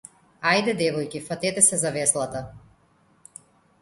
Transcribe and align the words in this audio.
Ајде 0.51 0.73
девојки 0.79 1.21
фатете 1.27 1.65
се 1.67 1.81
за 1.85 1.91
веслата. 1.99 2.45